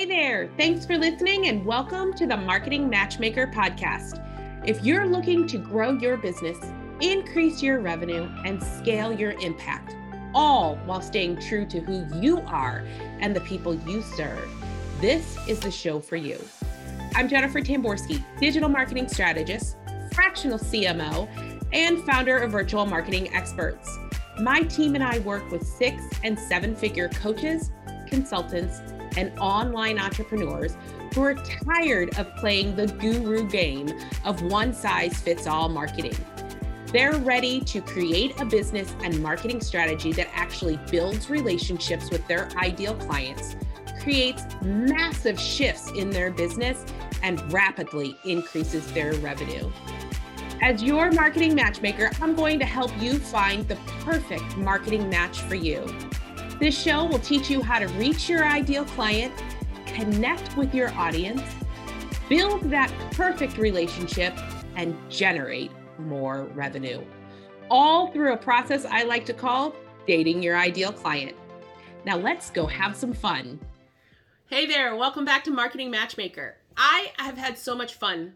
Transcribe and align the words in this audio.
Hey 0.00 0.06
there. 0.06 0.48
Thanks 0.56 0.86
for 0.86 0.96
listening 0.96 1.48
and 1.48 1.62
welcome 1.62 2.14
to 2.14 2.26
the 2.26 2.34
Marketing 2.34 2.88
Matchmaker 2.88 3.48
podcast. 3.48 4.18
If 4.66 4.82
you're 4.82 5.04
looking 5.04 5.46
to 5.48 5.58
grow 5.58 5.92
your 5.92 6.16
business, 6.16 6.56
increase 7.02 7.62
your 7.62 7.80
revenue, 7.80 8.26
and 8.46 8.62
scale 8.62 9.12
your 9.12 9.32
impact, 9.32 9.94
all 10.34 10.76
while 10.86 11.02
staying 11.02 11.38
true 11.40 11.66
to 11.66 11.80
who 11.80 12.06
you 12.18 12.40
are 12.46 12.82
and 13.18 13.36
the 13.36 13.42
people 13.42 13.74
you 13.74 14.00
serve, 14.00 14.50
this 15.02 15.36
is 15.46 15.60
the 15.60 15.70
show 15.70 16.00
for 16.00 16.16
you. 16.16 16.42
I'm 17.14 17.28
Jennifer 17.28 17.60
Tamborski, 17.60 18.24
digital 18.40 18.70
marketing 18.70 19.06
strategist, 19.06 19.76
fractional 20.14 20.58
CMO, 20.58 21.28
and 21.74 22.02
founder 22.06 22.38
of 22.38 22.52
Virtual 22.52 22.86
Marketing 22.86 23.34
Experts. 23.34 23.98
My 24.40 24.62
team 24.62 24.94
and 24.94 25.04
I 25.04 25.18
work 25.18 25.50
with 25.50 25.66
six 25.66 26.02
and 26.24 26.38
seven 26.38 26.74
figure 26.74 27.10
coaches, 27.10 27.70
consultants, 28.08 28.80
and 29.16 29.36
online 29.38 29.98
entrepreneurs 29.98 30.76
who 31.14 31.22
are 31.22 31.34
tired 31.34 32.16
of 32.18 32.34
playing 32.36 32.76
the 32.76 32.86
guru 32.86 33.48
game 33.48 33.88
of 34.24 34.42
one 34.42 34.72
size 34.72 35.18
fits 35.20 35.46
all 35.46 35.68
marketing. 35.68 36.16
They're 36.92 37.16
ready 37.18 37.60
to 37.60 37.80
create 37.80 38.40
a 38.40 38.44
business 38.44 38.94
and 39.02 39.22
marketing 39.22 39.60
strategy 39.60 40.12
that 40.14 40.28
actually 40.32 40.78
builds 40.90 41.30
relationships 41.30 42.10
with 42.10 42.26
their 42.26 42.48
ideal 42.56 42.94
clients, 42.94 43.54
creates 44.02 44.42
massive 44.62 45.38
shifts 45.38 45.90
in 45.96 46.10
their 46.10 46.30
business, 46.30 46.84
and 47.22 47.52
rapidly 47.52 48.16
increases 48.24 48.90
their 48.92 49.12
revenue. 49.14 49.70
As 50.62 50.82
your 50.82 51.10
marketing 51.12 51.54
matchmaker, 51.54 52.10
I'm 52.20 52.34
going 52.34 52.58
to 52.58 52.66
help 52.66 52.90
you 53.00 53.18
find 53.18 53.66
the 53.66 53.76
perfect 54.00 54.56
marketing 54.56 55.08
match 55.08 55.40
for 55.42 55.54
you. 55.54 55.86
This 56.60 56.78
show 56.78 57.06
will 57.06 57.20
teach 57.20 57.48
you 57.48 57.62
how 57.62 57.78
to 57.78 57.86
reach 57.94 58.28
your 58.28 58.44
ideal 58.44 58.84
client, 58.84 59.32
connect 59.86 60.54
with 60.58 60.74
your 60.74 60.92
audience, 60.92 61.40
build 62.28 62.70
that 62.70 62.92
perfect 63.12 63.56
relationship, 63.56 64.34
and 64.76 64.94
generate 65.08 65.70
more 65.98 66.44
revenue. 66.54 67.02
All 67.70 68.12
through 68.12 68.34
a 68.34 68.36
process 68.36 68.84
I 68.84 69.04
like 69.04 69.24
to 69.24 69.32
call 69.32 69.74
dating 70.06 70.42
your 70.42 70.58
ideal 70.58 70.92
client. 70.92 71.34
Now 72.04 72.18
let's 72.18 72.50
go 72.50 72.66
have 72.66 72.94
some 72.94 73.14
fun. 73.14 73.58
Hey 74.50 74.66
there, 74.66 74.94
welcome 74.94 75.24
back 75.24 75.44
to 75.44 75.50
Marketing 75.50 75.90
Matchmaker. 75.90 76.58
I 76.76 77.12
have 77.16 77.38
had 77.38 77.56
so 77.56 77.74
much 77.74 77.94
fun 77.94 78.34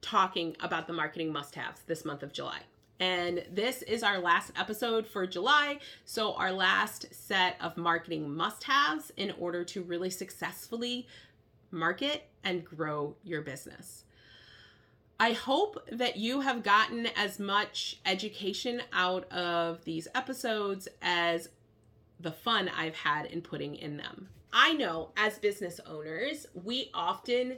talking 0.00 0.56
about 0.58 0.88
the 0.88 0.92
marketing 0.92 1.32
must 1.32 1.54
haves 1.54 1.82
this 1.82 2.04
month 2.04 2.24
of 2.24 2.32
July. 2.32 2.62
And 3.00 3.44
this 3.50 3.82
is 3.82 4.02
our 4.02 4.18
last 4.18 4.52
episode 4.56 5.06
for 5.06 5.26
July. 5.26 5.78
So, 6.04 6.34
our 6.34 6.52
last 6.52 7.06
set 7.14 7.56
of 7.60 7.76
marketing 7.76 8.34
must 8.34 8.64
haves 8.64 9.12
in 9.16 9.32
order 9.38 9.64
to 9.64 9.82
really 9.82 10.10
successfully 10.10 11.06
market 11.70 12.28
and 12.42 12.64
grow 12.64 13.14
your 13.22 13.42
business. 13.42 14.04
I 15.20 15.32
hope 15.32 15.88
that 15.90 16.16
you 16.16 16.40
have 16.40 16.62
gotten 16.62 17.06
as 17.16 17.38
much 17.38 17.98
education 18.06 18.82
out 18.92 19.30
of 19.32 19.84
these 19.84 20.06
episodes 20.14 20.88
as 21.02 21.48
the 22.20 22.30
fun 22.32 22.68
I've 22.68 22.96
had 22.96 23.26
in 23.26 23.42
putting 23.42 23.74
in 23.74 23.96
them. 23.96 24.28
I 24.52 24.74
know 24.74 25.10
as 25.16 25.38
business 25.38 25.80
owners, 25.86 26.46
we 26.54 26.90
often 26.94 27.56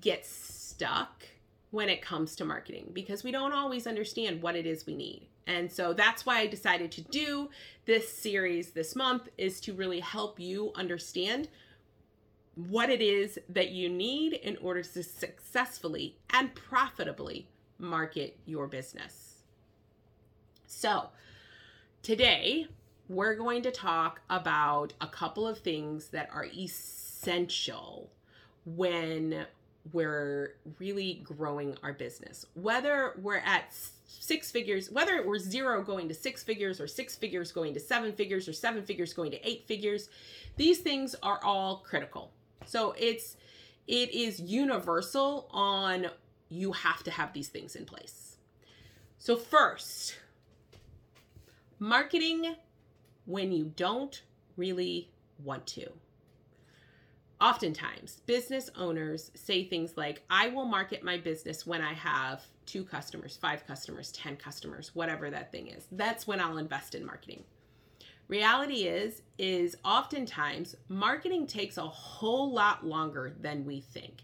get 0.00 0.26
stuck 0.26 1.24
when 1.70 1.88
it 1.88 2.02
comes 2.02 2.34
to 2.36 2.44
marketing 2.44 2.90
because 2.92 3.22
we 3.22 3.30
don't 3.30 3.52
always 3.52 3.86
understand 3.86 4.42
what 4.42 4.56
it 4.56 4.66
is 4.66 4.86
we 4.86 4.94
need. 4.94 5.26
And 5.46 5.70
so 5.70 5.92
that's 5.92 6.26
why 6.26 6.40
I 6.40 6.46
decided 6.46 6.92
to 6.92 7.00
do 7.02 7.50
this 7.86 8.10
series 8.12 8.70
this 8.70 8.94
month 8.94 9.28
is 9.38 9.60
to 9.62 9.72
really 9.72 10.00
help 10.00 10.38
you 10.38 10.72
understand 10.74 11.48
what 12.54 12.90
it 12.90 13.00
is 13.00 13.38
that 13.48 13.70
you 13.70 13.88
need 13.88 14.32
in 14.32 14.56
order 14.58 14.82
to 14.82 15.02
successfully 15.02 16.16
and 16.30 16.54
profitably 16.54 17.48
market 17.78 18.36
your 18.44 18.66
business. 18.66 19.42
So, 20.66 21.10
today 22.02 22.66
we're 23.08 23.36
going 23.36 23.62
to 23.62 23.70
talk 23.70 24.20
about 24.28 24.92
a 25.00 25.06
couple 25.06 25.46
of 25.46 25.58
things 25.58 26.08
that 26.08 26.28
are 26.32 26.44
essential 26.44 28.10
when 28.66 29.46
we're 29.92 30.54
really 30.78 31.22
growing 31.24 31.76
our 31.82 31.92
business. 31.92 32.46
Whether 32.54 33.14
we're 33.22 33.38
at 33.38 33.74
six 34.06 34.50
figures, 34.50 34.90
whether 34.90 35.26
we're 35.26 35.38
zero 35.38 35.82
going 35.82 36.08
to 36.08 36.14
six 36.14 36.42
figures 36.42 36.80
or 36.80 36.86
six 36.86 37.16
figures 37.16 37.52
going 37.52 37.74
to 37.74 37.80
seven 37.80 38.12
figures 38.12 38.48
or 38.48 38.52
seven 38.52 38.82
figures 38.82 39.12
going 39.12 39.30
to 39.30 39.48
eight 39.48 39.66
figures, 39.66 40.08
these 40.56 40.78
things 40.78 41.14
are 41.22 41.40
all 41.44 41.78
critical. 41.78 42.32
So 42.66 42.94
it's 42.98 43.36
it 43.86 44.12
is 44.12 44.40
universal 44.40 45.48
on 45.50 46.08
you 46.48 46.72
have 46.72 47.02
to 47.04 47.10
have 47.10 47.32
these 47.32 47.48
things 47.48 47.76
in 47.76 47.84
place. 47.84 48.36
So 49.18 49.36
first, 49.36 50.16
marketing 51.78 52.54
when 53.26 53.52
you 53.52 53.72
don't 53.76 54.22
really 54.56 55.10
want 55.42 55.66
to 55.66 55.92
oftentimes 57.40 58.20
business 58.26 58.68
owners 58.76 59.30
say 59.34 59.64
things 59.64 59.96
like 59.96 60.22
i 60.28 60.48
will 60.48 60.64
market 60.64 61.04
my 61.04 61.16
business 61.16 61.66
when 61.66 61.80
i 61.80 61.92
have 61.92 62.42
two 62.68 62.84
customers 62.84 63.38
five 63.40 63.66
customers 63.66 64.12
ten 64.12 64.36
customers 64.36 64.94
whatever 64.94 65.30
that 65.30 65.50
thing 65.50 65.68
is. 65.68 65.86
That's 65.90 66.26
when 66.26 66.38
i'll 66.38 66.58
invest 66.58 66.94
in 66.94 67.04
marketing. 67.04 67.42
Reality 68.28 68.82
is 68.82 69.22
is 69.38 69.74
oftentimes 69.84 70.76
marketing 70.88 71.46
takes 71.46 71.78
a 71.78 71.88
whole 71.88 72.52
lot 72.52 72.84
longer 72.84 73.34
than 73.40 73.64
we 73.64 73.80
think. 73.80 74.22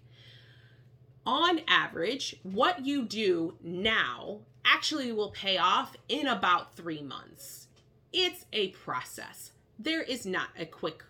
On 1.24 1.60
average 1.66 2.36
what 2.42 2.84
you 2.84 3.06
do 3.06 3.54
now 3.62 4.40
actually 4.66 5.10
will 5.10 5.30
pay 5.30 5.56
off 5.56 5.96
in 6.10 6.26
about 6.26 6.76
three 6.76 7.02
months. 7.02 7.68
It's 8.12 8.44
a 8.52 8.68
process. 8.68 9.52
There 9.78 10.02
is 10.02 10.26
not 10.26 10.48
a 10.58 10.66
quick 10.66 11.02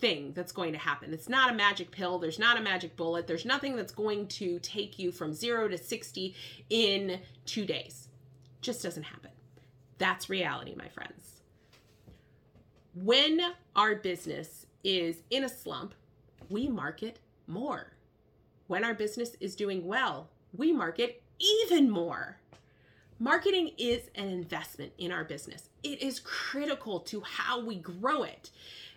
thing 0.00 0.32
that's 0.34 0.52
going 0.52 0.72
to 0.72 0.78
happen. 0.78 1.12
It's 1.12 1.28
not 1.28 1.50
a 1.50 1.54
magic 1.54 1.90
pill, 1.90 2.18
there's 2.18 2.38
not 2.38 2.58
a 2.58 2.62
magic 2.62 2.96
bullet, 2.96 3.26
there's 3.26 3.44
nothing 3.44 3.76
that's 3.76 3.92
going 3.92 4.26
to 4.28 4.58
take 4.60 4.98
you 4.98 5.12
from 5.12 5.32
0 5.32 5.68
to 5.68 5.78
60 5.78 6.34
in 6.70 7.20
2 7.46 7.66
days. 7.66 8.08
Just 8.60 8.82
doesn't 8.82 9.04
happen. 9.04 9.30
That's 9.98 10.30
reality, 10.30 10.74
my 10.76 10.88
friends. 10.88 11.42
When 12.94 13.40
our 13.76 13.94
business 13.94 14.66
is 14.82 15.22
in 15.30 15.44
a 15.44 15.48
slump, 15.48 15.94
we 16.48 16.68
market 16.68 17.18
more. 17.46 17.92
When 18.66 18.84
our 18.84 18.94
business 18.94 19.36
is 19.40 19.54
doing 19.54 19.86
well, 19.86 20.28
we 20.56 20.72
market 20.72 21.22
even 21.38 21.90
more. 21.90 22.38
Marketing 23.18 23.72
is 23.76 24.08
an 24.14 24.28
investment 24.28 24.92
in 24.96 25.12
our 25.12 25.24
business. 25.24 25.68
It 25.82 26.02
is 26.02 26.20
critical 26.20 27.00
to 27.00 27.20
how 27.20 27.62
we 27.62 27.76
grow 27.76 28.22
it. 28.22 28.50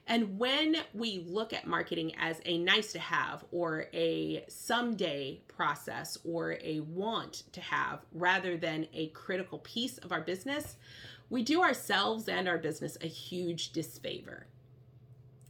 And 0.06 0.38
when 0.38 0.75
we 0.94 1.24
look 1.25 1.53
at 1.53 1.66
marketing 1.66 2.14
as 2.19 2.41
a 2.46 2.58
nice 2.58 2.91
to 2.91 3.00
have 3.00 3.46
or 3.52 3.88
a 3.94 4.44
someday 4.50 5.40
process 5.47 6.18
or 6.25 6.58
a 6.62 6.81
want 6.81 7.44
to 7.53 7.62
have 7.62 8.02
rather 8.12 8.58
than 8.58 8.88
a 8.94 9.08
critical 9.09 9.59
piece 9.59 9.97
of 10.00 10.12
our 10.12 10.22
business, 10.22 10.75
we 11.30 11.41
do 11.41 11.62
ourselves 11.62 12.28
and 12.28 12.47
our 12.47 12.58
business 12.58 12.97
a 13.02 13.08
huge 13.08 13.72
disfavor. 13.72 14.47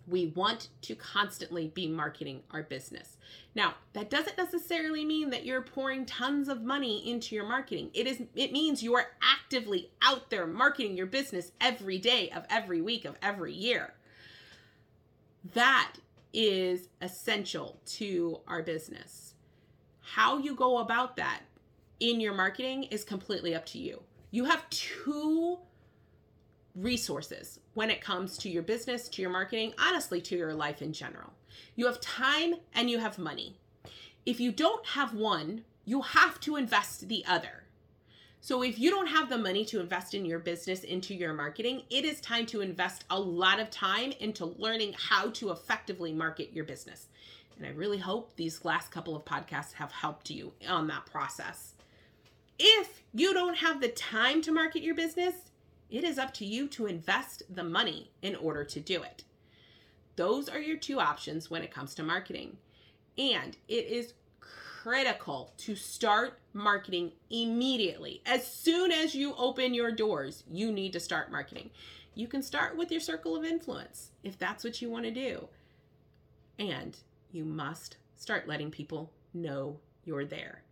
We 0.06 0.28
want 0.28 0.68
to 0.84 0.96
constantly 0.96 1.70
be 1.70 1.88
marketing 1.88 2.44
our 2.52 2.62
business. 2.62 3.18
Now, 3.56 3.76
that 3.94 4.10
doesn't 4.10 4.38
necessarily 4.38 5.04
mean 5.04 5.30
that 5.32 5.46
you're 5.46 5.62
pouring 5.62 6.06
tons 6.06 6.48
of 6.48 6.62
money 6.62 7.10
into 7.10 7.36
your 7.36 7.48
marketing. 7.48 7.90
It 7.94 8.06
is 8.06 8.22
it 8.36 8.52
means 8.52 8.84
you 8.84 8.96
are 8.96 9.08
actively 9.22 9.90
out 10.02 10.30
there 10.30 10.46
marketing 10.46 10.96
your 10.96 11.06
business 11.06 11.54
every 11.60 11.98
day 11.98 12.30
of 12.30 12.46
every 12.50 12.82
week 12.82 13.06
of 13.06 13.18
every 13.22 13.54
year. 13.54 13.94
That 15.54 15.94
is 16.34 16.88
essential 17.02 17.80
to 17.86 18.40
our 18.48 18.64
business. 18.64 19.36
How 20.02 20.38
you 20.38 20.56
go 20.56 20.80
about 20.80 21.16
that 21.18 21.42
in 22.00 22.20
your 22.20 22.34
marketing 22.34 22.84
is 22.84 23.04
completely 23.04 23.54
up 23.54 23.66
to 23.68 23.78
you. 23.78 24.02
You 24.32 24.46
have 24.46 24.70
two 24.70 25.60
resources 26.76 27.60
when 27.76 27.92
it 27.92 28.02
comes 28.02 28.38
to 28.40 28.50
your 28.50 28.64
business, 28.64 29.08
to 29.10 29.22
your 29.22 29.32
marketing, 29.32 29.74
honestly, 29.78 30.22
to 30.22 30.36
your 30.36 30.54
life 30.54 30.82
in 30.82 30.92
general. 30.92 31.34
You 31.76 31.86
have 31.86 32.02
time 32.02 32.56
and 32.74 32.90
you 32.90 33.00
have 33.00 33.20
money. 33.20 33.58
If 34.26 34.40
you 34.40 34.52
don't 34.52 34.86
have 34.88 35.14
one, 35.14 35.66
you 35.86 36.02
have 36.02 36.40
to 36.42 36.56
invest 36.56 37.10
the 37.10 37.24
other. 37.28 37.63
So 38.46 38.62
if 38.62 38.78
you 38.78 38.90
don't 38.90 39.08
have 39.08 39.30
the 39.30 39.38
money 39.38 39.64
to 39.64 39.80
invest 39.80 40.14
in 40.14 40.26
your 40.26 40.38
business, 40.38 40.84
into 40.84 41.16
your 41.16 41.32
marketing, 41.32 41.84
it 41.90 42.04
is 42.04 42.20
time 42.20 42.46
to 42.48 42.60
invest 42.60 43.06
a 43.10 43.18
lot 43.18 43.58
of 43.58 43.70
time 43.70 44.12
into 44.20 44.48
learning 44.58 44.96
how 44.98 45.30
to 45.30 45.52
effectively 45.52 46.12
market 46.12 46.52
your 46.52 46.66
business. 46.66 47.08
And 47.56 47.66
I 47.66 47.70
really 47.70 48.00
hope 48.00 48.36
these 48.36 48.66
last 48.66 48.92
couple 48.92 49.16
of 49.16 49.24
podcasts 49.24 49.72
have 49.76 49.94
helped 49.94 50.30
you 50.30 50.52
on 50.68 50.88
that 50.88 51.06
process. 51.06 51.76
If 52.60 53.02
you 53.14 53.34
don't 53.34 53.56
have 53.56 53.80
the 53.80 53.88
time 53.88 54.42
to 54.42 54.52
market 54.52 54.84
your 54.84 54.96
business, 54.96 55.36
it 55.90 56.04
is 56.04 56.18
up 56.20 56.34
to 56.34 56.46
you 56.46 56.68
to 56.68 56.86
invest 56.86 57.44
the 57.50 57.64
money 57.64 58.12
in 58.22 58.36
order 58.36 58.66
to 58.66 58.80
do 58.82 59.04
it. 59.04 59.24
Those 60.18 60.50
are 60.50 60.60
your 60.60 60.76
two 60.76 61.00
options 61.00 61.50
when 61.50 61.64
it 61.64 61.74
comes 61.74 61.96
to 61.96 62.04
marketing. 62.04 62.58
And 63.18 63.56
it 63.70 63.88
is 63.88 64.16
critical 64.84 65.54
to 65.56 65.78
start 65.78 66.40
marketing 66.52 67.14
immediately. 67.30 68.22
As 68.26 68.46
soon 68.46 68.92
as 68.92 69.16
you 69.16 69.34
open 69.36 69.74
your 69.74 69.94
doors, 69.94 70.44
you 70.52 70.74
need 70.74 70.92
to 70.92 71.00
start 71.00 71.32
marketing. 71.32 71.70
You 72.16 72.28
can 72.28 72.44
start 72.44 72.76
with 72.76 72.92
your 72.92 73.00
circle 73.00 73.34
of 73.38 73.46
influence 73.46 74.12
if 74.24 74.38
that's 74.38 74.62
what 74.62 74.82
you 74.82 74.90
want 74.90 75.06
to 75.06 75.12
do. 75.12 75.48
And 76.60 76.98
you 77.32 77.46
must 77.46 77.96
start 78.18 78.46
letting 78.46 78.72
people 78.72 79.10
know 79.34 79.80
you're 80.04 80.26
there. 80.26 80.64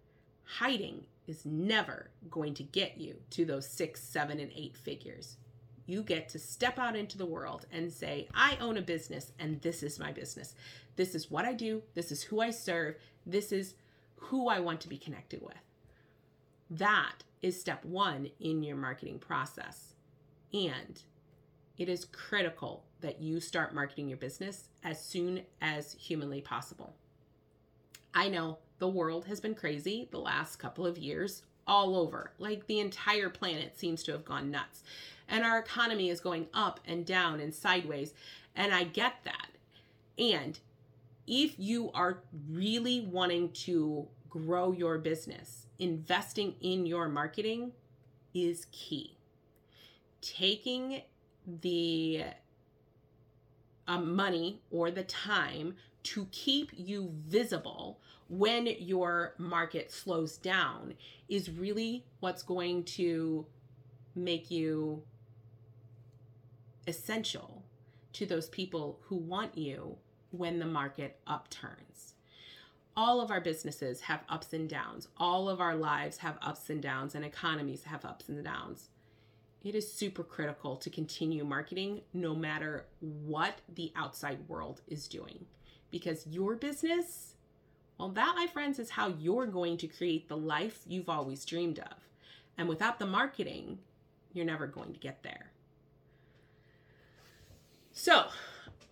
Hiding 0.44 1.06
is 1.26 1.46
never 1.46 2.10
going 2.30 2.54
to 2.56 2.64
get 2.64 3.00
you 3.00 3.16
to 3.30 3.46
those 3.46 3.66
six, 3.66 4.04
seven, 4.04 4.42
and 4.42 4.52
eight 4.54 4.76
figures. 4.76 5.38
You 5.86 6.04
get 6.04 6.28
to 6.30 6.40
step 6.40 6.78
out 6.78 6.98
into 6.98 7.18
the 7.18 7.26
world 7.26 7.66
and 7.72 7.90
say, 7.90 8.28
I 8.34 8.58
own 8.60 8.76
a 8.76 8.82
business 8.82 9.32
and 9.40 9.62
this 9.62 9.84
is 9.84 10.00
my 10.00 10.12
business. 10.12 10.54
This 10.98 11.16
is 11.16 11.32
what 11.32 11.46
I 11.46 11.54
do. 11.54 11.82
This 11.94 12.12
is 12.12 12.24
who 12.24 12.42
I 12.42 12.52
serve. 12.52 12.96
This 13.26 13.54
is 13.54 13.76
who 14.22 14.48
I 14.48 14.60
want 14.60 14.80
to 14.82 14.90
be 14.90 14.98
connected 14.98 15.42
with. 15.42 15.56
That 16.70 17.24
is 17.42 17.60
step 17.60 17.84
one 17.84 18.30
in 18.40 18.64
your 18.64 18.78
marketing 18.78 19.20
process. 19.20 19.96
And 20.54 21.02
it 21.78 21.90
is 21.90 22.06
critical 22.06 22.86
that 23.02 23.22
you 23.22 23.40
start 23.40 23.74
marketing 23.74 24.08
your 24.08 24.18
business 24.18 24.70
as 24.84 25.04
soon 25.04 25.42
as 25.62 25.94
humanly 25.94 26.42
possible. 26.42 26.96
I 28.14 28.30
know 28.30 28.60
the 28.80 28.88
world 28.88 29.26
has 29.26 29.40
been 29.40 29.56
crazy 29.56 30.08
the 30.12 30.20
last 30.20 30.58
couple 30.58 30.86
of 30.86 30.98
years 30.98 31.44
all 31.66 31.96
over. 31.96 32.34
Like 32.38 32.68
the 32.68 32.80
entire 32.80 33.30
planet 33.30 33.78
seems 33.78 34.04
to 34.04 34.12
have 34.12 34.26
gone 34.26 34.52
nuts. 34.52 34.84
And 35.28 35.44
our 35.44 35.60
economy 35.60 36.10
is 36.10 36.20
going 36.20 36.48
up 36.54 36.80
and 36.86 37.06
down 37.06 37.40
and 37.40 37.54
sideways. 37.54 38.14
And 38.56 38.74
I 38.74 38.84
get 38.84 39.16
that. 39.24 39.48
And 40.18 40.60
if 41.28 41.58
you 41.58 41.92
are 41.94 42.24
really 42.50 43.02
wanting 43.02 43.52
to 43.52 44.08
grow 44.30 44.72
your 44.72 44.98
business, 44.98 45.68
investing 45.80 46.56
in 46.62 46.86
your 46.86 47.08
marketing 47.10 47.72
is 48.34 48.66
key. 48.72 49.18
Taking 50.22 51.02
the 51.62 52.24
uh, 53.88 54.00
money 54.00 54.62
or 54.72 54.92
the 54.92 55.04
time 55.04 55.76
to 56.04 56.28
keep 56.32 56.72
you 56.76 57.12
visible 57.28 58.00
when 58.30 58.66
your 58.80 59.34
market 59.38 59.92
slows 59.92 60.38
down 60.38 60.94
is 61.28 61.50
really 61.50 62.06
what's 62.22 62.44
going 62.44 62.84
to 62.84 63.46
make 64.16 64.50
you 64.50 65.04
essential 66.88 67.64
to 68.14 68.26
those 68.26 68.50
people 68.50 69.00
who 69.04 69.16
want 69.16 69.58
you 69.58 69.98
when 70.32 70.60
the 70.60 70.66
market 70.66 71.20
upturns. 71.28 72.14
All 72.96 73.22
of 73.22 73.32
our 73.32 73.42
businesses 73.42 74.02
have 74.02 74.24
ups 74.28 74.54
and 74.54 74.70
downs. 74.70 75.08
All 75.18 75.48
of 75.50 75.62
our 75.62 75.76
lives 75.76 76.18
have 76.18 76.38
ups 76.42 76.70
and 76.70 76.82
downs, 76.82 77.16
and 77.16 77.24
economies 77.24 77.84
have 77.84 78.04
ups 78.04 78.28
and 78.28 78.44
downs 78.44 78.90
it 79.64 79.76
is 79.76 79.92
super 79.92 80.24
critical 80.24 80.76
to 80.78 80.90
continue 80.90 81.44
marketing 81.44 82.02
no 82.14 82.34
matter 82.34 82.86
what 83.00 83.60
the 83.74 83.92
outside 83.96 84.40
world 84.48 84.82
is 84.88 85.08
doing. 85.08 85.46
Because 85.92 86.26
your 86.26 86.56
business, 86.56 87.36
well, 87.98 88.10
that, 88.10 88.34
my 88.36 88.48
friends, 88.48 88.80
is 88.80 88.92
how 88.92 89.10
you're 89.10 89.46
going 89.46 89.78
to 89.78 89.88
create 89.88 90.28
the 90.28 90.38
life 90.38 90.80
you've 90.88 91.10
always 91.10 91.46
dreamed 91.46 91.80
of. 91.80 91.94
And 92.58 92.68
without 92.68 92.98
the 92.98 93.06
marketing, 93.06 93.80
you're 94.34 94.46
never 94.46 94.68
going 94.68 94.94
to 94.94 95.00
get 95.00 95.22
there. 95.22 95.52
So, 97.94 98.28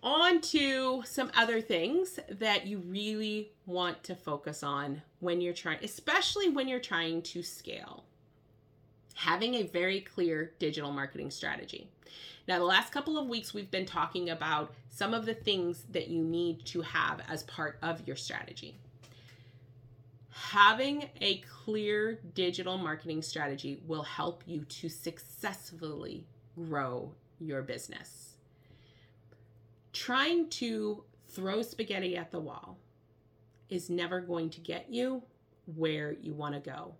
on 0.02 0.40
to 0.40 1.02
some 1.04 1.30
other 1.36 1.60
things 1.60 2.18
that 2.28 2.66
you 2.66 2.78
really 2.78 3.52
want 3.66 4.02
to 4.04 4.14
focus 4.14 4.62
on 4.62 5.02
when 5.20 5.40
you're 5.40 5.52
trying, 5.52 5.78
especially 5.82 6.48
when 6.48 6.68
you're 6.68 6.80
trying 6.80 7.22
to 7.22 7.42
scale 7.42 8.04
having 9.20 9.56
a 9.56 9.64
very 9.64 10.00
clear 10.00 10.52
digital 10.58 10.90
marketing 10.90 11.30
strategy. 11.30 11.86
Now, 12.48 12.58
the 12.58 12.64
last 12.64 12.90
couple 12.90 13.18
of 13.18 13.28
weeks, 13.28 13.52
we've 13.52 13.70
been 13.70 13.84
talking 13.84 14.30
about 14.30 14.72
some 14.88 15.12
of 15.12 15.26
the 15.26 15.34
things 15.34 15.84
that 15.90 16.08
you 16.08 16.22
need 16.22 16.64
to 16.66 16.80
have 16.80 17.20
as 17.28 17.42
part 17.42 17.78
of 17.82 18.06
your 18.06 18.16
strategy. 18.16 18.76
Having 20.30 21.10
a 21.20 21.42
clear 21.64 22.18
digital 22.34 22.78
marketing 22.78 23.20
strategy 23.20 23.82
will 23.86 24.02
help 24.02 24.42
you 24.46 24.64
to 24.64 24.88
successfully 24.88 26.24
grow 26.56 27.12
your 27.38 27.60
business. 27.60 28.29
Trying 29.92 30.48
to 30.50 31.04
throw 31.28 31.62
spaghetti 31.62 32.16
at 32.16 32.30
the 32.30 32.40
wall 32.40 32.78
is 33.68 33.90
never 33.90 34.20
going 34.20 34.50
to 34.50 34.60
get 34.60 34.90
you 34.90 35.22
where 35.66 36.12
you 36.12 36.34
want 36.34 36.54
to 36.54 36.60
go 36.60 36.94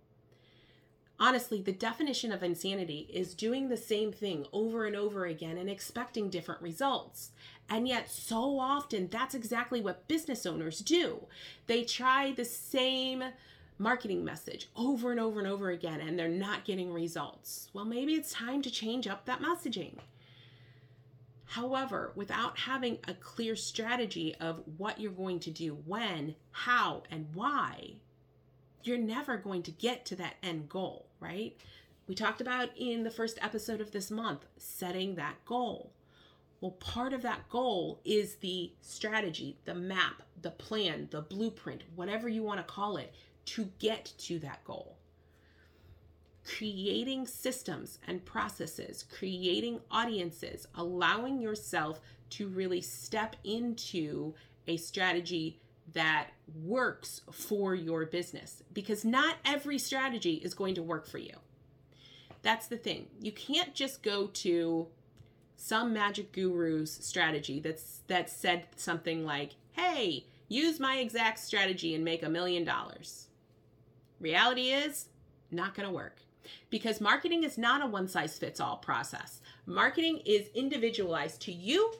honestly, 1.21 1.61
the 1.61 1.71
definition 1.71 2.31
of 2.31 2.41
insanity 2.41 3.07
is 3.13 3.35
doing 3.35 3.69
the 3.69 3.77
same 3.77 4.11
thing 4.11 4.45
over 4.51 4.85
and 4.85 4.95
over 4.95 5.27
again 5.27 5.57
and 5.57 5.69
expecting 5.69 6.29
different 6.29 6.61
results. 6.61 7.31
And 7.69 7.87
yet, 7.87 8.09
so 8.09 8.59
often, 8.59 9.07
that's 9.07 9.35
exactly 9.35 9.79
what 9.79 10.07
business 10.07 10.45
owners 10.47 10.79
do. 10.79 11.27
They 11.67 11.83
try 11.83 12.33
the 12.33 12.43
same 12.43 13.23
marketing 13.77 14.25
message 14.25 14.69
over 14.75 15.11
and 15.11 15.19
over 15.19 15.39
and 15.39 15.47
over 15.47 15.69
again, 15.69 16.01
and 16.01 16.17
they're 16.17 16.27
not 16.27 16.65
getting 16.65 16.91
results. 16.91 17.69
Well, 17.71 17.85
maybe 17.85 18.15
it's 18.15 18.33
time 18.33 18.63
to 18.63 18.71
change 18.71 19.07
up 19.07 19.25
that 19.25 19.41
messaging. 19.41 19.99
However, 21.51 22.13
without 22.15 22.59
having 22.59 22.99
a 23.09 23.13
clear 23.13 23.57
strategy 23.57 24.33
of 24.39 24.63
what 24.77 25.01
you're 25.01 25.11
going 25.11 25.41
to 25.41 25.51
do 25.51 25.77
when, 25.85 26.35
how, 26.51 27.03
and 27.11 27.27
why, 27.33 27.95
you're 28.83 28.97
never 28.97 29.35
going 29.35 29.61
to 29.63 29.71
get 29.71 30.05
to 30.05 30.15
that 30.15 30.35
end 30.41 30.69
goal, 30.69 31.07
right? 31.19 31.57
We 32.07 32.15
talked 32.15 32.39
about 32.39 32.69
in 32.77 33.03
the 33.03 33.11
first 33.11 33.37
episode 33.41 33.81
of 33.81 33.91
this 33.91 34.09
month 34.09 34.45
setting 34.55 35.15
that 35.15 35.43
goal. 35.43 35.91
Well, 36.61 36.71
part 36.71 37.11
of 37.11 37.21
that 37.23 37.49
goal 37.49 37.99
is 38.05 38.35
the 38.35 38.71
strategy, 38.79 39.57
the 39.65 39.75
map, 39.75 40.21
the 40.41 40.51
plan, 40.51 41.09
the 41.11 41.21
blueprint, 41.21 41.83
whatever 41.95 42.29
you 42.29 42.43
want 42.43 42.65
to 42.65 42.73
call 42.73 42.95
it, 42.95 43.13
to 43.47 43.69
get 43.77 44.13
to 44.19 44.39
that 44.39 44.63
goal. 44.63 44.95
Creating 46.57 47.25
systems 47.25 47.97
and 48.07 48.25
processes, 48.25 49.05
creating 49.09 49.79
audiences, 49.89 50.67
allowing 50.75 51.39
yourself 51.39 52.01
to 52.31 52.47
really 52.47 52.81
step 52.81 53.35
into 53.43 54.33
a 54.67 54.75
strategy 54.77 55.59
that 55.93 56.27
works 56.63 57.21
for 57.31 57.73
your 57.73 58.05
business 58.05 58.63
because 58.73 59.05
not 59.05 59.35
every 59.45 59.77
strategy 59.77 60.35
is 60.35 60.53
going 60.53 60.75
to 60.75 60.83
work 60.83 61.07
for 61.07 61.19
you. 61.19 61.35
That's 62.41 62.67
the 62.67 62.77
thing. 62.77 63.07
You 63.21 63.31
can't 63.31 63.73
just 63.73 64.03
go 64.03 64.27
to 64.27 64.87
some 65.55 65.93
magic 65.93 66.33
guru's 66.33 66.91
strategy 66.91 67.59
that's 67.59 68.01
that 68.07 68.29
said 68.29 68.67
something 68.75 69.25
like, 69.25 69.51
"Hey, 69.71 70.25
use 70.47 70.79
my 70.79 70.97
exact 70.97 71.39
strategy 71.39 71.95
and 71.95 72.03
make 72.03 72.23
a 72.23 72.29
million 72.29 72.65
dollars." 72.65 73.27
Reality 74.19 74.71
is 74.71 75.07
not 75.49 75.75
going 75.75 75.87
to 75.87 75.93
work 75.93 76.17
because 76.69 77.01
marketing 77.01 77.43
is 77.43 77.57
not 77.57 77.83
a 77.83 77.85
one 77.85 78.07
size 78.07 78.37
fits 78.37 78.59
all 78.59 78.77
process. 78.77 79.41
Marketing 79.65 80.21
is 80.25 80.49
individualized 80.53 81.41
to 81.41 81.51
you, 81.51 81.93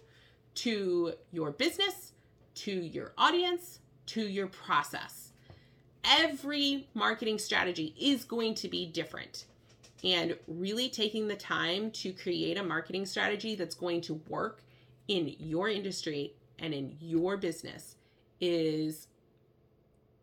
to 0.56 1.14
your 1.32 1.52
business, 1.52 2.14
to 2.56 2.72
your 2.72 3.14
audience, 3.18 3.80
to 4.08 4.22
your 4.22 4.48
process. 4.48 5.32
Every 6.04 6.88
marketing 6.94 7.38
strategy 7.38 7.94
is 8.00 8.24
going 8.24 8.56
to 8.56 8.68
be 8.68 8.86
different. 8.88 9.46
And 10.04 10.36
really 10.48 10.90
taking 10.90 11.28
the 11.28 11.36
time 11.36 11.92
to 11.92 12.12
create 12.12 12.58
a 12.58 12.64
marketing 12.64 13.06
strategy 13.06 13.56
that's 13.56 13.76
going 13.76 14.02
to 14.02 14.16
work 14.28 14.64
in 15.08 15.36
your 15.38 15.70
industry 15.70 16.34
and 16.58 16.74
in 16.74 16.96
your 17.00 17.38
business 17.38 17.96
is, 18.40 19.08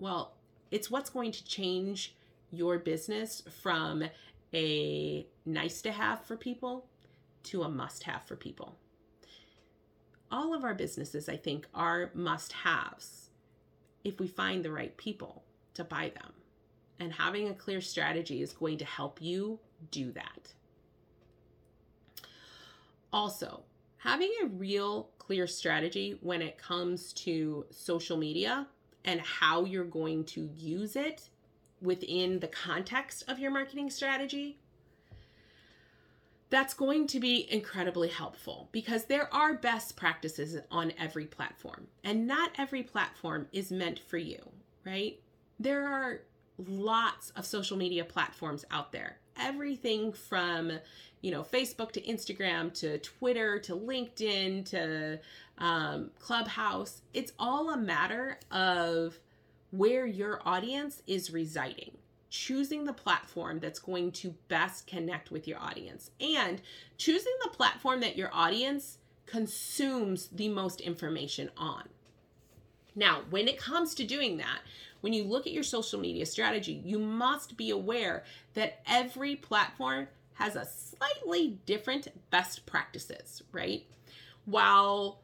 well, 0.01 0.35
it's 0.71 0.91
what's 0.91 1.11
going 1.11 1.33
to 1.33 1.45
change 1.45 2.15
your 2.51 2.79
business 2.79 3.43
from 3.63 4.05
a 4.55 5.27
nice 5.45 5.83
to 5.83 5.93
have 5.93 6.25
for 6.25 6.37
people 6.37 6.87
to 7.45 7.63
a 7.63 7.69
must 7.69 8.05
have 8.05 8.23
for 8.27 8.37
people. 8.37 8.77
All 10.31 10.55
of 10.55 10.65
our 10.65 10.75
businesses, 10.75 11.29
I 11.29 11.37
think, 11.37 11.67
are 11.75 12.11
must 12.15 12.53
haves 12.53 13.31
if 14.05 14.21
we 14.21 14.27
find 14.27 14.65
the 14.65 14.73
right 14.73 14.97
people 14.97 15.45
to 15.75 15.85
buy 15.85 16.13
them. 16.15 16.33
And 17.01 17.13
having 17.13 17.49
a 17.49 17.55
clear 17.55 17.81
strategy 17.81 18.43
is 18.43 18.53
going 18.53 18.79
to 18.79 18.85
help 18.85 19.23
you 19.23 19.59
do 19.91 20.13
that. 20.13 20.53
Also, 23.13 23.63
having 23.99 24.33
a 24.43 24.47
real 24.47 25.11
clear 25.19 25.47
strategy 25.47 26.19
when 26.21 26.43
it 26.43 26.59
comes 26.59 27.13
to 27.13 27.65
social 27.71 28.17
media 28.17 28.67
and 29.05 29.21
how 29.21 29.65
you're 29.65 29.85
going 29.85 30.25
to 30.25 30.51
use 30.57 30.97
it 30.97 31.29
within 31.83 32.41
the 32.41 32.49
context 32.49 33.25
of 33.29 33.39
your 33.39 33.51
marketing 33.51 33.91
strategy. 33.91 34.59
that's 36.51 36.75
going 36.75 37.07
to 37.09 37.21
be 37.21 37.47
incredibly 37.53 38.09
helpful 38.09 38.69
because 38.73 39.05
there 39.07 39.33
are 39.35 39.55
best 39.55 39.97
practices 39.97 40.57
on 40.71 40.93
every 40.99 41.27
platform, 41.27 41.87
and 42.05 42.27
not 42.27 42.51
every 42.59 42.83
platform 42.83 43.47
is 43.53 43.71
meant 43.71 43.99
for 43.99 44.17
you, 44.19 44.39
right? 44.85 45.21
There 45.61 45.87
are 45.87 46.21
lots 46.59 47.31
of 47.31 47.45
social 47.45 47.77
media 47.77 48.05
platforms 48.05 48.65
out 48.71 48.93
there. 48.93 49.19
Everything 49.39 50.13
from, 50.13 50.73
you 51.21 51.31
know, 51.31 51.43
Facebook 51.43 51.93
to 51.93 52.01
Instagram 52.03 52.73
to 52.81 52.99
Twitter 52.99 53.59
to 53.61 53.75
LinkedIn 53.77 54.65
to 54.71 55.21
um, 55.59 56.11
Clubhouse. 56.19 57.03
It's 57.15 57.33
all 57.39 57.71
a 57.71 57.77
matter 57.77 58.39
of 58.51 59.19
where 59.71 60.07
your 60.07 60.41
audience 60.45 61.03
is 61.07 61.31
residing 61.31 61.93
choosing 62.31 62.85
the 62.85 62.93
platform 62.93 63.59
that's 63.59 63.79
going 63.79 64.13
to 64.13 64.35
best 64.49 64.87
connect 64.87 65.31
with 65.31 65.49
your 65.49 65.59
audience 65.59 66.11
and 66.21 66.61
choosing 66.97 67.33
the 67.43 67.51
platform 67.51 68.01
that 68.01 68.17
your 68.17 68.31
audience 68.33 68.99
consumes 69.27 70.29
the 70.29 70.49
most 70.49 70.81
information 70.81 71.51
on. 71.57 71.85
Now, 72.95 73.23
when 73.31 73.49
it 73.49 73.59
comes 73.59 73.95
to 73.95 74.05
doing 74.05 74.39
that, 74.39 74.61
when 75.01 75.13
you 75.13 75.23
look 75.25 75.47
at 75.47 75.53
your 75.53 75.63
social 75.63 76.01
media 76.01 76.27
strategy, 76.27 76.83
you 76.85 76.99
must 76.99 77.57
be 77.57 77.71
aware 77.71 78.25
that 78.55 78.81
every 78.87 79.37
platform 79.37 80.09
has 80.35 80.57
a 80.57 80.67
slightly 80.67 81.59
different 81.67 82.09
best 82.31 82.67
practices, 82.67 83.43
right? 83.53 83.87
While 84.45 85.21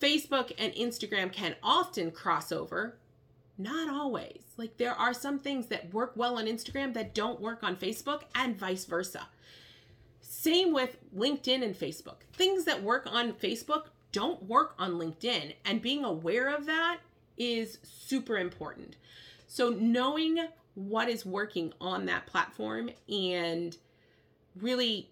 Facebook 0.00 0.52
and 0.58 0.72
Instagram 0.74 1.32
can 1.32 1.56
often 1.62 2.10
cross 2.10 2.52
over, 2.52 2.98
not 3.56 3.88
always. 3.88 4.42
Like 4.56 4.76
there 4.76 4.94
are 4.94 5.14
some 5.14 5.38
things 5.38 5.66
that 5.66 5.92
work 5.92 6.12
well 6.16 6.38
on 6.38 6.46
Instagram 6.46 6.94
that 6.94 7.14
don't 7.14 7.40
work 7.40 7.62
on 7.62 7.76
Facebook 7.76 8.22
and 8.34 8.58
vice 8.58 8.84
versa. 8.84 9.28
Same 10.20 10.72
with 10.72 10.96
LinkedIn 11.16 11.62
and 11.62 11.74
Facebook. 11.74 12.22
Things 12.32 12.64
that 12.64 12.82
work 12.82 13.06
on 13.10 13.32
Facebook 13.32 13.86
don't 14.12 14.42
work 14.44 14.74
on 14.78 14.92
LinkedIn 14.92 15.54
and 15.64 15.82
being 15.82 16.04
aware 16.04 16.54
of 16.54 16.66
that 16.66 16.98
is 17.36 17.78
super 17.82 18.38
important. 18.38 18.96
So 19.46 19.70
knowing 19.70 20.38
what 20.74 21.08
is 21.08 21.24
working 21.24 21.72
on 21.80 22.06
that 22.06 22.26
platform 22.26 22.90
and 23.08 23.76
really 24.56 25.10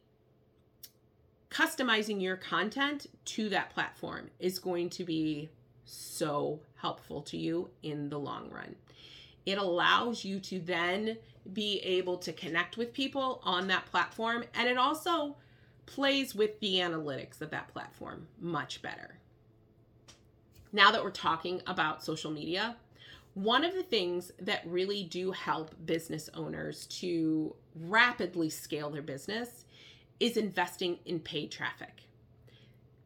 customizing 1.50 2.20
your 2.20 2.36
content 2.36 3.06
to 3.24 3.48
that 3.50 3.70
platform 3.70 4.30
is 4.38 4.58
going 4.58 4.88
to 4.90 5.04
be 5.04 5.50
so 5.84 6.60
helpful 6.76 7.22
to 7.22 7.36
you 7.36 7.70
in 7.82 8.08
the 8.08 8.18
long 8.18 8.50
run. 8.50 8.76
It 9.44 9.58
allows 9.58 10.24
you 10.24 10.38
to 10.40 10.60
then 10.60 11.18
be 11.52 11.80
able 11.80 12.16
to 12.18 12.32
connect 12.32 12.76
with 12.76 12.92
people 12.92 13.40
on 13.42 13.66
that 13.68 13.86
platform, 13.86 14.44
and 14.54 14.68
it 14.68 14.78
also 14.78 15.36
plays 15.86 16.34
with 16.34 16.60
the 16.60 16.76
analytics 16.76 17.40
of 17.40 17.50
that 17.50 17.68
platform 17.68 18.28
much 18.40 18.80
better. 18.82 19.18
Now 20.72 20.90
that 20.92 21.02
we're 21.02 21.10
talking 21.10 21.60
about 21.66 22.04
social 22.04 22.30
media, 22.30 22.76
one 23.34 23.64
of 23.64 23.74
the 23.74 23.82
things 23.82 24.30
that 24.40 24.62
really 24.66 25.04
do 25.04 25.32
help 25.32 25.74
business 25.84 26.30
owners 26.34 26.86
to 26.86 27.54
rapidly 27.74 28.48
scale 28.48 28.90
their 28.90 29.02
business 29.02 29.64
is 30.20 30.36
investing 30.36 30.98
in 31.04 31.18
paid 31.18 31.50
traffic. 31.50 32.02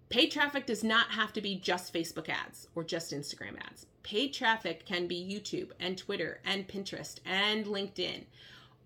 Paid 0.09 0.31
traffic 0.31 0.67
does 0.67 0.85
not 0.85 1.11
have 1.11 1.33
to 1.33 1.41
be 1.41 1.57
just 1.57 1.93
Facebook 1.93 2.29
ads 2.29 2.69
or 2.77 2.85
just 2.85 3.13
Instagram 3.13 3.59
ads. 3.59 3.87
Paid 4.05 4.33
traffic 4.33 4.87
can 4.87 5.09
be 5.09 5.17
YouTube 5.17 5.73
and 5.81 5.99
Twitter 5.99 6.41
and 6.45 6.69
Pinterest 6.69 7.19
and 7.25 7.67
LinkedIn. 7.67 8.25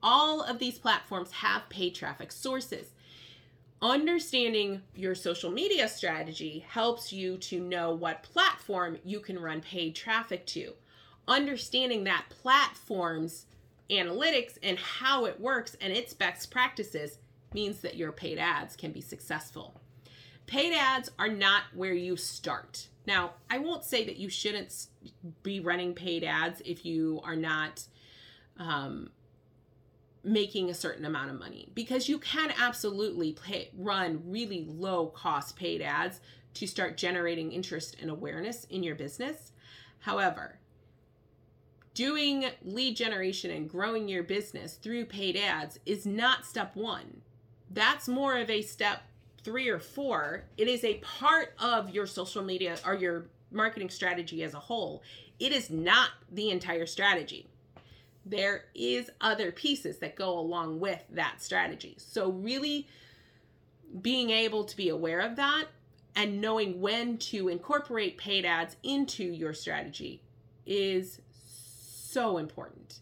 All 0.03 0.43
of 0.43 0.59
these 0.59 0.79
platforms 0.79 1.31
have 1.33 1.69
paid 1.69 1.95
traffic 1.95 2.33
sources. 2.33 2.93
Understanding 3.83 4.81
your 4.95 5.15
social 5.15 5.51
media 5.51 5.89
strategy 5.89 6.65
helps 6.67 7.13
you 7.13 7.37
to 7.37 7.61
know 7.61 7.93
what 7.93 8.23
platform 8.23 8.99
you 9.05 9.21
can 9.21 9.39
run 9.39 9.61
paid 9.61 9.95
traffic 9.95 10.47
to. 10.47 10.73
Understanding 11.29 12.05
that 12.05 12.27
platform's 12.31 13.45
analytics 13.91 14.57
and 14.63 14.79
how 14.79 15.27
it 15.27 15.39
works 15.39 15.77
and 15.83 15.93
its 15.93 16.15
best 16.15 16.51
practices 16.51 17.19
means 17.53 17.81
that 17.81 17.97
your 17.97 18.13
paid 18.13 18.39
ads 18.39 18.75
can 18.75 18.93
be 18.93 19.03
successful. 19.03 19.81
Paid 20.51 20.75
ads 20.75 21.13
are 21.17 21.29
not 21.29 21.63
where 21.75 21.93
you 21.93 22.17
start. 22.17 22.89
Now, 23.07 23.35
I 23.49 23.59
won't 23.59 23.85
say 23.85 24.05
that 24.07 24.17
you 24.17 24.29
shouldn't 24.29 24.89
be 25.45 25.61
running 25.61 25.95
paid 25.95 26.25
ads 26.25 26.61
if 26.65 26.85
you 26.85 27.21
are 27.23 27.37
not 27.37 27.85
um, 28.57 29.11
making 30.25 30.69
a 30.69 30.75
certain 30.75 31.05
amount 31.05 31.31
of 31.31 31.39
money 31.39 31.69
because 31.73 32.09
you 32.09 32.19
can 32.19 32.53
absolutely 32.59 33.35
pay, 33.35 33.71
run 33.79 34.23
really 34.27 34.67
low 34.69 35.07
cost 35.07 35.55
paid 35.55 35.83
ads 35.83 36.21
to 36.55 36.67
start 36.67 36.97
generating 36.97 37.53
interest 37.53 37.95
and 38.01 38.11
awareness 38.11 38.65
in 38.65 38.83
your 38.83 38.97
business. 38.97 39.53
However, 40.01 40.59
doing 41.95 42.47
lead 42.65 42.97
generation 42.97 43.53
and 43.53 43.71
growing 43.71 44.09
your 44.09 44.25
business 44.25 44.75
through 44.75 45.05
paid 45.05 45.37
ads 45.37 45.79
is 45.87 46.05
not 46.05 46.45
step 46.45 46.75
one. 46.75 47.21
That's 47.71 48.09
more 48.09 48.37
of 48.37 48.51
a 48.51 48.63
step 48.63 49.03
three 49.45 49.69
or 49.69 49.79
four, 49.79 50.45
it 50.57 50.69
is 50.69 50.85
a 50.85 50.95
part 50.99 51.55
of 51.59 51.91
your 51.91 52.07
social 52.07 52.43
media 52.43 52.77
or 52.85 52.95
your 52.95 53.27
marketing 53.51 53.91
strategy 53.91 54.43
as 54.43 54.55
a 54.55 54.59
whole. 54.59 55.03
It 55.39 55.53
is 55.53 55.71
not 55.71 56.11
the 56.31 56.51
entire 56.51 56.87
strategy. 56.87 57.47
There 58.25 58.67
is 58.75 59.11
other 59.21 59.51
pieces 59.51 59.99
that 59.99 60.15
go 60.15 60.39
along 60.39 60.81
with 60.81 61.03
that 61.11 61.43
strategy. 61.43 61.95
So 61.99 62.31
really 62.31 62.87
being 64.03 64.31
able 64.31 64.65
to 64.65 64.77
be 64.77 64.89
aware 64.89 65.21
of 65.21 65.37
that 65.37 65.67
and 66.15 66.41
knowing 66.41 66.81
when 66.81 67.17
to 67.17 67.49
incorporate 67.49 68.19
paid 68.19 68.45
ads 68.45 68.77
into 68.83 69.25
your 69.25 69.55
strategy 69.55 70.23
is 70.67 71.21
so 71.33 72.39
important. 72.39 73.01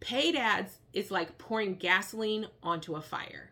Paid 0.00 0.34
ads 0.34 0.78
is 0.92 1.10
like 1.10 1.38
pouring 1.38 1.74
gasoline 1.74 2.46
onto 2.62 2.96
a 2.96 3.02
fire 3.02 3.51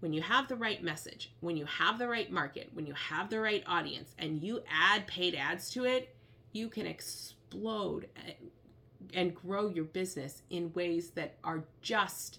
when 0.00 0.12
you 0.12 0.22
have 0.22 0.48
the 0.48 0.56
right 0.56 0.82
message, 0.82 1.32
when 1.40 1.56
you 1.56 1.66
have 1.66 1.98
the 1.98 2.08
right 2.08 2.30
market, 2.30 2.70
when 2.72 2.86
you 2.86 2.94
have 2.94 3.30
the 3.30 3.40
right 3.40 3.62
audience, 3.66 4.14
and 4.18 4.42
you 4.42 4.62
add 4.70 5.06
paid 5.06 5.34
ads 5.34 5.70
to 5.70 5.84
it, 5.84 6.14
you 6.52 6.68
can 6.68 6.86
explode 6.86 8.08
eh, 8.16 8.32
and 9.14 9.34
grow 9.34 9.68
your 9.68 9.84
business 9.84 10.42
in 10.50 10.72
ways 10.72 11.10
that 11.10 11.36
are 11.44 11.64
just, 11.82 12.38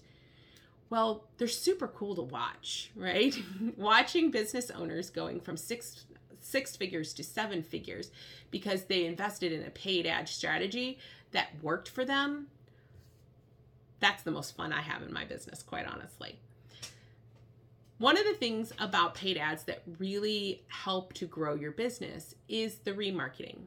well, 0.90 1.24
they're 1.38 1.48
super 1.48 1.88
cool 1.88 2.14
to 2.16 2.22
watch, 2.22 2.90
right? 2.96 3.36
Watching 3.76 4.30
business 4.30 4.70
owners 4.70 5.08
going 5.10 5.40
from 5.40 5.56
six 5.56 6.04
six 6.44 6.76
figures 6.76 7.14
to 7.14 7.22
seven 7.22 7.62
figures 7.62 8.10
because 8.50 8.84
they 8.84 9.06
invested 9.06 9.52
in 9.52 9.62
a 9.64 9.70
paid 9.70 10.06
ad 10.06 10.28
strategy 10.28 10.98
that 11.30 11.50
worked 11.62 11.88
for 11.88 12.04
them. 12.04 12.48
That's 14.00 14.24
the 14.24 14.32
most 14.32 14.56
fun 14.56 14.72
I 14.72 14.80
have 14.80 15.02
in 15.02 15.12
my 15.12 15.24
business, 15.24 15.62
quite 15.62 15.86
honestly. 15.86 16.40
One 18.02 18.18
of 18.18 18.24
the 18.24 18.34
things 18.34 18.72
about 18.80 19.14
paid 19.14 19.36
ads 19.36 19.62
that 19.66 19.84
really 20.00 20.64
help 20.66 21.12
to 21.12 21.26
grow 21.26 21.54
your 21.54 21.70
business 21.70 22.34
is 22.48 22.78
the 22.78 22.90
remarketing. 22.90 23.66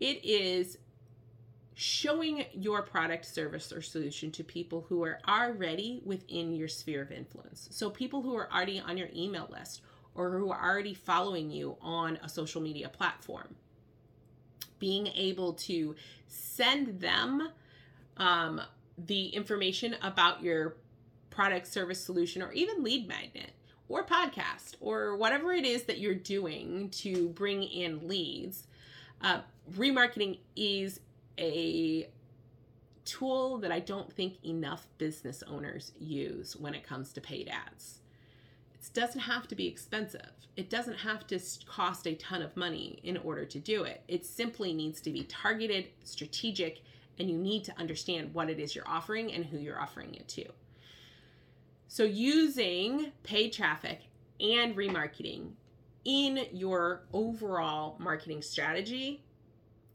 It 0.00 0.24
is 0.24 0.76
showing 1.74 2.46
your 2.52 2.82
product, 2.82 3.24
service, 3.24 3.72
or 3.72 3.80
solution 3.80 4.32
to 4.32 4.42
people 4.42 4.84
who 4.88 5.04
are 5.04 5.20
already 5.28 6.02
within 6.04 6.56
your 6.56 6.66
sphere 6.66 7.02
of 7.02 7.12
influence. 7.12 7.68
So, 7.70 7.90
people 7.90 8.22
who 8.22 8.34
are 8.34 8.52
already 8.52 8.80
on 8.80 8.98
your 8.98 9.10
email 9.14 9.46
list 9.48 9.82
or 10.16 10.32
who 10.32 10.50
are 10.50 10.60
already 10.60 10.94
following 10.94 11.48
you 11.48 11.76
on 11.80 12.18
a 12.24 12.28
social 12.28 12.60
media 12.60 12.88
platform. 12.88 13.54
Being 14.80 15.06
able 15.06 15.52
to 15.52 15.94
send 16.26 16.98
them 17.00 17.50
um, 18.16 18.60
the 18.98 19.26
information 19.28 19.94
about 20.02 20.42
your 20.42 20.74
product, 21.34 21.66
service, 21.66 22.02
solution, 22.02 22.42
or 22.42 22.52
even 22.52 22.82
lead 22.82 23.08
magnet 23.08 23.50
or 23.88 24.04
podcast 24.04 24.74
or 24.80 25.16
whatever 25.16 25.52
it 25.52 25.64
is 25.64 25.84
that 25.84 25.98
you're 25.98 26.14
doing 26.14 26.88
to 26.90 27.28
bring 27.30 27.62
in 27.62 28.06
leads, 28.08 28.66
uh, 29.20 29.40
remarketing 29.76 30.38
is 30.56 31.00
a 31.38 32.08
tool 33.04 33.58
that 33.58 33.72
I 33.72 33.80
don't 33.80 34.10
think 34.12 34.42
enough 34.44 34.86
business 34.98 35.42
owners 35.46 35.92
use 35.98 36.56
when 36.56 36.74
it 36.74 36.86
comes 36.86 37.12
to 37.12 37.20
paid 37.20 37.48
ads. 37.48 38.00
It 38.74 38.92
doesn't 38.94 39.20
have 39.20 39.48
to 39.48 39.54
be 39.54 39.66
expensive. 39.66 40.30
It 40.56 40.70
doesn't 40.70 40.98
have 40.98 41.26
to 41.28 41.40
cost 41.66 42.06
a 42.06 42.14
ton 42.14 42.42
of 42.42 42.56
money 42.56 43.00
in 43.02 43.16
order 43.18 43.44
to 43.44 43.58
do 43.58 43.84
it. 43.84 44.02
It 44.08 44.24
simply 44.24 44.72
needs 44.72 45.00
to 45.02 45.10
be 45.10 45.24
targeted, 45.24 45.88
strategic, 46.04 46.80
and 47.18 47.28
you 47.28 47.36
need 47.36 47.64
to 47.64 47.78
understand 47.78 48.32
what 48.34 48.48
it 48.50 48.58
is 48.60 48.74
you're 48.74 48.88
offering 48.88 49.32
and 49.32 49.44
who 49.44 49.58
you're 49.58 49.80
offering 49.80 50.14
it 50.14 50.28
to. 50.28 50.44
So, 51.88 52.04
using 52.04 53.12
paid 53.22 53.52
traffic 53.52 54.00
and 54.40 54.76
remarketing 54.76 55.52
in 56.04 56.46
your 56.52 57.02
overall 57.12 57.96
marketing 57.98 58.42
strategy 58.42 59.22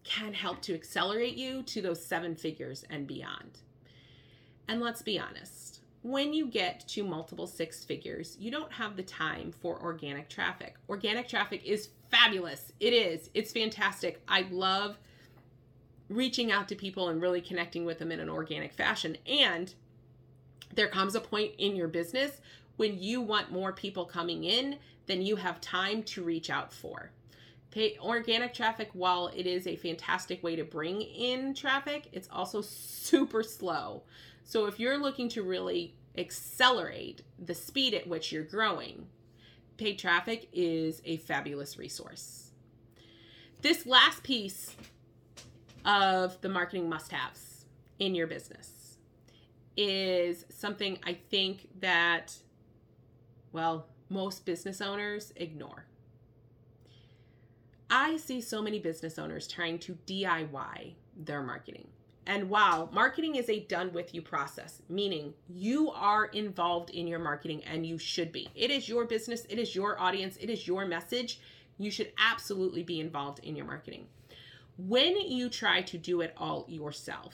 can 0.03 0.33
help 0.33 0.61
to 0.61 0.73
accelerate 0.73 1.35
you 1.35 1.61
to 1.63 1.81
those 1.81 2.03
seven 2.03 2.35
figures 2.35 2.83
and 2.89 3.05
beyond. 3.05 3.59
And 4.67 4.81
let's 4.81 5.01
be 5.01 5.19
honest, 5.19 5.81
when 6.01 6.33
you 6.33 6.47
get 6.47 6.87
to 6.89 7.03
multiple 7.03 7.47
six 7.47 7.83
figures, 7.83 8.37
you 8.39 8.49
don't 8.49 8.71
have 8.71 8.95
the 8.95 9.03
time 9.03 9.51
for 9.51 9.81
organic 9.81 10.29
traffic. 10.29 10.75
Organic 10.87 11.27
traffic 11.27 11.63
is 11.65 11.89
fabulous. 12.09 12.71
It 12.79 12.93
is. 12.93 13.29
It's 13.33 13.51
fantastic. 13.51 14.21
I 14.27 14.45
love 14.49 14.97
reaching 16.07 16.51
out 16.51 16.67
to 16.69 16.75
people 16.75 17.09
and 17.09 17.21
really 17.21 17.41
connecting 17.41 17.85
with 17.85 17.99
them 17.99 18.11
in 18.11 18.19
an 18.19 18.29
organic 18.29 18.73
fashion. 18.73 19.17
And 19.27 19.73
there 20.75 20.87
comes 20.87 21.15
a 21.15 21.21
point 21.21 21.53
in 21.57 21.75
your 21.75 21.87
business 21.87 22.41
when 22.77 22.97
you 22.97 23.21
want 23.21 23.51
more 23.51 23.73
people 23.73 24.05
coming 24.05 24.43
in 24.43 24.77
than 25.07 25.21
you 25.21 25.35
have 25.35 25.59
time 25.59 26.03
to 26.03 26.23
reach 26.23 26.49
out 26.49 26.73
for. 26.73 27.11
Pay 27.71 27.97
organic 28.01 28.53
traffic, 28.53 28.89
while 28.93 29.27
it 29.35 29.45
is 29.45 29.67
a 29.67 29.75
fantastic 29.75 30.41
way 30.41 30.55
to 30.55 30.63
bring 30.63 31.01
in 31.01 31.53
traffic, 31.53 32.07
it's 32.11 32.29
also 32.31 32.61
super 32.61 33.43
slow. 33.43 34.03
So 34.43 34.65
if 34.65 34.79
you're 34.79 34.97
looking 34.97 35.29
to 35.29 35.43
really 35.43 35.93
accelerate 36.17 37.21
the 37.37 37.53
speed 37.53 37.93
at 37.93 38.07
which 38.07 38.31
you're 38.31 38.43
growing, 38.43 39.07
paid 39.77 39.99
traffic 39.99 40.49
is 40.51 41.01
a 41.05 41.17
fabulous 41.17 41.77
resource. 41.77 42.51
This 43.61 43.85
last 43.85 44.23
piece 44.23 44.75
of 45.85 46.39
the 46.41 46.49
marketing 46.49 46.89
must 46.89 47.11
haves 47.11 47.65
in 47.99 48.15
your 48.15 48.27
business 48.27 48.88
is 49.81 50.45
something 50.49 50.99
I 51.05 51.17
think 51.29 51.69
that, 51.79 52.35
well, 53.53 53.87
most 54.09 54.45
business 54.45 54.81
owners 54.81 55.31
ignore. 55.37 55.85
I 57.89 58.17
see 58.17 58.41
so 58.41 58.61
many 58.61 58.79
business 58.79 59.17
owners 59.17 59.47
trying 59.47 59.79
to 59.79 59.97
DIY 60.05 60.95
their 61.15 61.41
marketing. 61.41 61.87
And 62.27 62.49
wow, 62.49 62.89
marketing 62.91 63.35
is 63.35 63.49
a 63.49 63.61
done 63.61 63.93
with 63.93 64.13
you 64.13 64.21
process, 64.21 64.81
meaning 64.89 65.33
you 65.47 65.89
are 65.91 66.25
involved 66.25 66.89
in 66.89 67.07
your 67.07 67.19
marketing 67.19 67.63
and 67.63 67.85
you 67.85 67.97
should 67.97 68.33
be. 68.33 68.49
It 68.55 68.71
is 68.71 68.89
your 68.89 69.05
business, 69.05 69.45
it 69.49 69.59
is 69.59 69.73
your 69.73 69.97
audience, 69.97 70.35
it 70.41 70.49
is 70.49 70.67
your 70.67 70.85
message. 70.85 71.39
You 71.77 71.89
should 71.89 72.11
absolutely 72.17 72.83
be 72.83 72.99
involved 72.99 73.39
in 73.45 73.55
your 73.55 73.65
marketing. 73.65 74.07
When 74.77 75.15
you 75.15 75.47
try 75.47 75.83
to 75.83 75.97
do 75.97 76.19
it 76.19 76.33
all 76.37 76.65
yourself, 76.67 77.33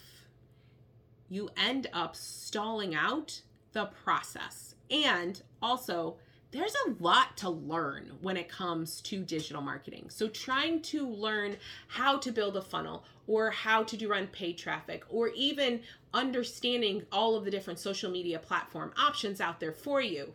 you 1.29 1.49
end 1.57 1.87
up 1.93 2.15
stalling 2.15 2.95
out 2.95 3.41
the 3.73 3.85
process 3.85 4.75
and 4.89 5.41
also 5.61 6.17
there's 6.55 6.75
a 6.87 7.03
lot 7.03 7.35
to 7.35 7.49
learn 7.49 8.13
when 8.21 8.37
it 8.37 8.47
comes 8.47 9.01
to 9.01 9.25
digital 9.25 9.61
marketing. 9.61 10.05
So, 10.09 10.29
trying 10.29 10.81
to 10.83 11.05
learn 11.05 11.57
how 11.89 12.17
to 12.19 12.31
build 12.31 12.55
a 12.55 12.61
funnel 12.61 13.03
or 13.27 13.51
how 13.51 13.83
to 13.83 13.97
do 13.97 14.07
run 14.07 14.27
paid 14.27 14.57
traffic 14.57 15.03
or 15.09 15.29
even 15.29 15.81
understanding 16.13 17.03
all 17.11 17.35
of 17.35 17.43
the 17.43 17.51
different 17.51 17.79
social 17.79 18.09
media 18.09 18.39
platform 18.39 18.93
options 18.97 19.41
out 19.41 19.59
there 19.59 19.73
for 19.73 19.99
you, 19.99 20.33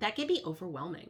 that 0.00 0.14
can 0.14 0.26
be 0.26 0.42
overwhelming. 0.44 1.08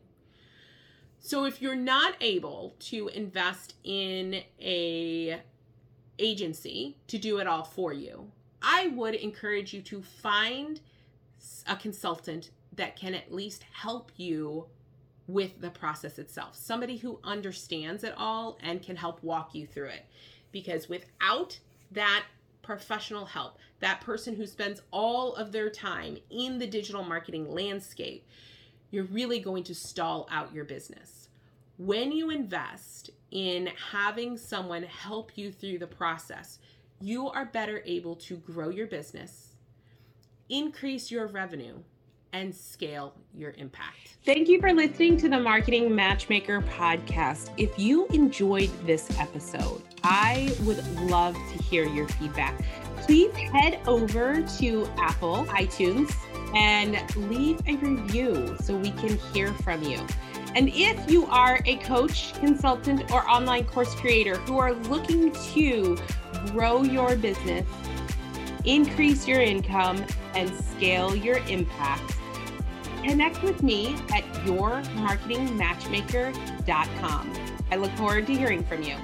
So, 1.19 1.45
if 1.45 1.61
you're 1.61 1.75
not 1.75 2.15
able 2.21 2.77
to 2.81 3.09
invest 3.09 3.75
in 3.83 4.43
a 4.61 5.41
agency 6.21 6.99
to 7.09 7.19
do 7.19 7.39
it 7.39 7.49
all 7.49 7.65
for 7.65 7.93
you, 7.93 8.31
I 8.63 8.89
would 8.89 9.15
encourage 9.15 9.73
you 9.73 9.83
to 9.83 10.03
find 10.03 10.81
a 11.67 11.77
consultant 11.77 12.51
that 12.75 12.97
can 12.97 13.15
at 13.15 13.33
least 13.33 13.65
help 13.73 14.13
you 14.17 14.67
with 15.27 15.61
the 15.61 15.71
process 15.71 16.19
itself. 16.19 16.57
Somebody 16.57 16.97
who 16.97 17.19
understands 17.25 18.05
it 18.05 18.15
all 18.17 18.59
and 18.63 18.83
can 18.83 18.97
help 18.97 19.23
walk 19.23 19.55
you 19.55 19.67
through 19.67 19.89
it. 19.89 20.07
Because 20.51 20.89
without 20.89 21.59
that 21.91 22.25
professional 22.63 23.27
help, 23.27 23.59
that 23.81 24.01
person 24.01 24.37
who 24.37 24.47
spends 24.47 24.83
all 24.91 25.35
of 25.35 25.53
their 25.53 25.71
time 25.71 26.17
in 26.31 26.59
the 26.59 26.67
digital 26.67 27.03
marketing 27.03 27.51
landscape, 27.51 28.27
you're 28.91 29.05
really 29.05 29.41
going 29.41 29.65
to 29.65 29.75
stall 29.75 30.29
out 30.31 30.55
your 30.55 30.65
business. 30.65 31.29
When 31.79 32.13
you 32.13 32.31
invest 32.31 33.11
in 33.31 33.71
having 33.91 34.37
someone 34.37 34.83
help 34.83 35.33
you 35.37 35.51
through 35.51 35.79
the 35.79 35.87
process, 35.87 36.59
you 37.03 37.29
are 37.29 37.47
better 37.47 37.83
able 37.85 38.15
to 38.15 38.37
grow 38.37 38.69
your 38.69 38.87
business, 38.87 39.57
increase 40.49 41.11
your 41.11 41.27
revenue, 41.27 41.75
and 42.33 42.55
scale 42.55 43.15
your 43.35 43.53
impact. 43.59 44.17
Thank 44.25 44.49
you 44.49 44.61
for 44.61 44.73
listening 44.73 45.17
to 45.19 45.29
the 45.29 45.39
Marketing 45.39 45.95
Matchmaker 45.95 46.63
podcast. 46.63 47.51
If 47.57 47.77
you 47.79 48.07
enjoyed 48.07 48.71
this 48.87 49.09
episode, 49.19 49.83
I 50.05 50.55
would 50.63 50.83
love 51.03 51.35
to 51.35 51.63
hear 51.63 51.87
your 51.87 52.09
feedback. 52.09 52.59
Please 52.99 53.35
head 53.35 53.81
over 53.87 54.41
to 54.59 54.89
Apple 54.97 55.45
iTunes 55.47 56.15
and 56.55 56.97
leave 57.29 57.61
a 57.67 57.77
review 57.77 58.57
so 58.63 58.77
we 58.77 58.93
can 58.93 59.19
hear 59.33 59.53
from 59.55 59.83
you. 59.83 59.99
And 60.55 60.69
if 60.69 61.11
you 61.11 61.27
are 61.27 61.61
a 61.65 61.77
coach, 61.79 62.35
consultant, 62.35 63.11
or 63.11 63.29
online 63.29 63.65
course 63.65 63.95
creator 63.95 64.37
who 64.37 64.59
are 64.59 64.75
looking 64.75 65.33
to 65.33 65.97
grow 66.51 66.83
your 66.83 67.17
business, 67.17 67.67
increase 68.65 69.27
your 69.27 69.41
income, 69.41 70.05
and 70.35 70.55
scale 70.55 71.15
your 71.15 71.39
impact, 71.49 72.17
Connect 73.03 73.43
with 73.43 73.63
me 73.65 73.97
at 74.15 74.23
yourmarketingmatchmaker.com. 74.47 77.33
I 77.71 77.77
look 77.77 77.91
forward 77.93 78.27
to 78.29 78.35
hearing 78.35 78.65
from 78.65 78.83
you. 78.83 78.97